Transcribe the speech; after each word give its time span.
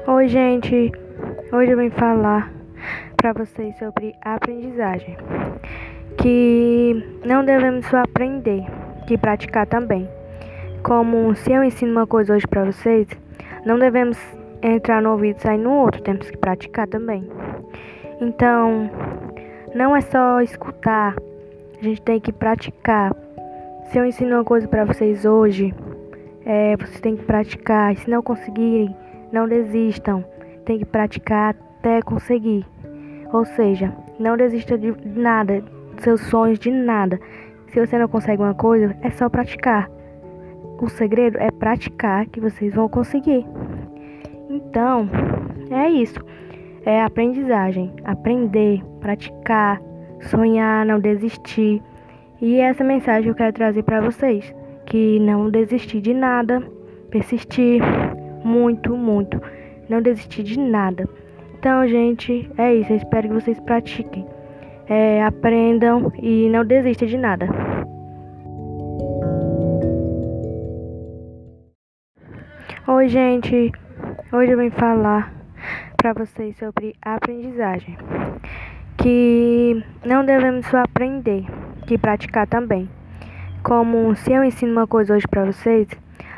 Oi, 0.00 0.26
gente. 0.26 0.90
Hoje 1.52 1.70
eu 1.70 1.78
vim 1.78 1.90
falar 1.90 2.50
para 3.16 3.32
vocês 3.32 3.76
sobre 3.78 4.16
aprendizagem. 4.22 5.16
Que 6.18 7.20
não 7.24 7.44
devemos 7.44 7.86
só 7.86 7.98
aprender, 7.98 8.64
que 9.06 9.16
praticar 9.16 9.66
também. 9.66 10.08
Como 10.82 11.34
se 11.36 11.52
eu 11.52 11.62
ensino 11.62 11.92
uma 11.92 12.06
coisa 12.06 12.34
hoje 12.34 12.46
para 12.48 12.64
vocês, 12.64 13.06
não 13.64 13.78
devemos 13.78 14.18
entrar 14.60 15.00
no 15.00 15.12
ouvido 15.12 15.36
e 15.38 15.42
sair 15.42 15.58
no 15.58 15.72
outro, 15.72 16.02
temos 16.02 16.28
que 16.28 16.36
praticar 16.36 16.88
também. 16.88 17.30
Então, 18.20 18.90
não 19.72 19.94
é 19.94 20.00
só 20.00 20.40
escutar, 20.40 21.14
a 21.78 21.84
gente 21.84 22.02
tem 22.02 22.18
que 22.18 22.32
praticar. 22.32 23.14
Se 23.84 23.98
eu 23.98 24.04
ensino 24.04 24.36
uma 24.36 24.44
coisa 24.44 24.66
para 24.66 24.84
vocês 24.84 25.24
hoje, 25.24 25.72
é, 26.44 26.76
vocês 26.76 27.00
têm 27.00 27.16
que 27.16 27.24
praticar. 27.24 27.92
E 27.92 27.96
se 27.96 28.10
não 28.10 28.22
conseguirem, 28.22 28.96
não 29.32 29.48
desistam, 29.48 30.24
tem 30.64 30.78
que 30.78 30.84
praticar 30.84 31.56
até 31.78 32.00
conseguir. 32.02 32.66
Ou 33.32 33.44
seja, 33.44 33.92
não 34.18 34.36
desista 34.36 34.76
de 34.78 34.94
nada, 35.04 35.62
dos 35.94 36.04
seus 36.04 36.20
sonhos, 36.22 36.58
de 36.58 36.70
nada. 36.70 37.18
Se 37.68 37.84
você 37.84 37.98
não 37.98 38.06
consegue 38.06 38.42
uma 38.42 38.54
coisa, 38.54 38.94
é 39.02 39.10
só 39.10 39.28
praticar. 39.28 39.90
O 40.80 40.88
segredo 40.88 41.38
é 41.38 41.50
praticar 41.50 42.26
que 42.26 42.40
vocês 42.40 42.74
vão 42.74 42.88
conseguir. 42.88 43.46
Então, 44.50 45.08
é 45.70 45.88
isso. 45.88 46.20
É 46.84 47.02
aprendizagem, 47.02 47.92
aprender, 48.04 48.82
praticar, 49.00 49.80
sonhar, 50.20 50.84
não 50.84 50.98
desistir. 50.98 51.80
E 52.40 52.58
essa 52.58 52.82
mensagem 52.82 53.28
eu 53.28 53.34
quero 53.34 53.52
trazer 53.52 53.84
para 53.84 54.00
vocês, 54.00 54.52
que 54.84 55.20
não 55.20 55.48
desistir 55.48 56.00
de 56.00 56.12
nada, 56.12 56.60
persistir, 57.08 57.80
muito, 58.44 58.96
muito. 58.96 59.40
Não 59.88 60.00
desistir 60.00 60.42
de 60.42 60.58
nada. 60.58 61.08
Então, 61.58 61.86
gente, 61.86 62.50
é 62.58 62.74
isso. 62.74 62.92
Eu 62.92 62.96
espero 62.96 63.28
que 63.28 63.34
vocês 63.34 63.60
pratiquem. 63.60 64.26
É, 64.88 65.22
aprendam 65.22 66.12
e 66.20 66.48
não 66.50 66.64
desistam 66.64 67.08
de 67.08 67.16
nada. 67.16 67.48
Oi, 72.86 73.08
gente. 73.08 73.72
Hoje 74.32 74.52
eu 74.52 74.58
vim 74.58 74.70
falar 74.70 75.32
para 75.96 76.12
vocês 76.12 76.56
sobre 76.56 76.96
aprendizagem. 77.00 77.96
Que 78.96 79.84
não 80.04 80.24
devemos 80.24 80.66
só 80.66 80.78
aprender, 80.78 81.44
que 81.86 81.96
praticar 81.96 82.46
também. 82.46 82.90
Como 83.62 84.14
se 84.16 84.32
eu 84.32 84.42
ensino 84.42 84.72
uma 84.72 84.86
coisa 84.86 85.14
hoje 85.14 85.26
para 85.28 85.44
vocês, 85.44 85.88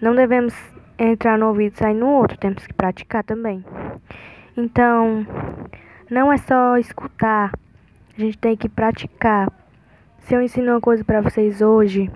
não 0.00 0.14
devemos 0.14 0.54
entrar 0.98 1.38
no 1.38 1.48
ouvido 1.48 1.74
e 1.74 1.78
sair 1.78 1.94
no 1.94 2.08
outro, 2.08 2.36
temos 2.38 2.66
que 2.66 2.74
praticar 2.74 3.22
também. 3.22 3.64
Então, 4.56 5.26
não 6.10 6.32
é 6.32 6.36
só 6.38 6.76
escutar, 6.76 7.52
a 8.16 8.20
gente 8.20 8.36
tem 8.38 8.56
que 8.56 8.68
praticar. 8.68 9.52
Se 10.18 10.34
eu 10.34 10.42
ensino 10.42 10.72
uma 10.72 10.80
coisa 10.80 11.04
para 11.04 11.20
vocês 11.20 11.62
hoje, 11.62 12.10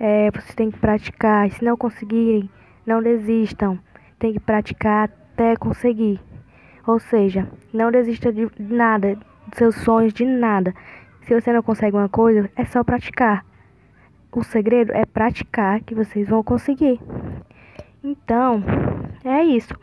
é, 0.00 0.30
vocês 0.30 0.54
têm 0.54 0.70
que 0.70 0.78
praticar. 0.78 1.46
E 1.46 1.50
se 1.50 1.64
não 1.64 1.76
conseguirem, 1.76 2.48
não 2.86 3.02
desistam. 3.02 3.78
Tem 4.18 4.32
que 4.32 4.40
praticar 4.40 5.10
até 5.32 5.54
conseguir. 5.56 6.20
Ou 6.86 6.98
seja, 6.98 7.48
não 7.72 7.90
desista 7.90 8.32
de 8.32 8.48
nada, 8.58 9.16
dos 9.48 9.58
seus 9.58 9.74
sonhos, 9.76 10.12
de 10.12 10.24
nada. 10.24 10.74
Se 11.22 11.38
você 11.38 11.52
não 11.52 11.62
consegue 11.62 11.96
uma 11.96 12.08
coisa, 12.08 12.50
é 12.56 12.64
só 12.64 12.82
praticar. 12.82 13.44
O 14.32 14.42
segredo 14.42 14.92
é 14.92 15.04
praticar 15.04 15.80
que 15.80 15.94
vocês 15.94 16.28
vão 16.28 16.42
conseguir. 16.42 17.00
Então, 18.06 18.62
é 19.24 19.42
isso. 19.42 19.74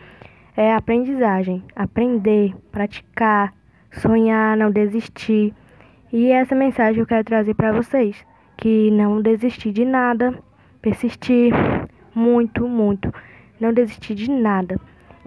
É 0.55 0.73
aprendizagem. 0.73 1.61
Aprender, 1.75 2.55
praticar, 2.71 3.53
sonhar, 3.91 4.55
não 4.55 4.71
desistir. 4.71 5.53
E 6.09 6.31
essa 6.31 6.55
mensagem 6.55 7.01
eu 7.01 7.05
quero 7.05 7.25
trazer 7.25 7.53
para 7.53 7.73
vocês. 7.73 8.25
Que 8.55 8.89
não 8.91 9.21
desistir 9.21 9.73
de 9.73 9.83
nada, 9.83 10.41
persistir 10.81 11.53
muito, 12.15 12.65
muito. 12.65 13.13
Não 13.59 13.73
desistir 13.73 14.15
de 14.15 14.31
nada. 14.31 14.79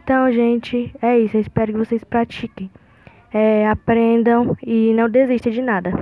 Então, 0.02 0.32
gente, 0.32 0.90
é 1.02 1.18
isso. 1.18 1.36
Eu 1.36 1.42
espero 1.42 1.72
que 1.72 1.78
vocês 1.78 2.02
pratiquem. 2.02 2.70
É, 3.30 3.68
aprendam 3.68 4.56
e 4.62 4.94
não 4.94 5.10
desistam 5.10 5.52
de 5.52 5.60
nada. 5.60 5.92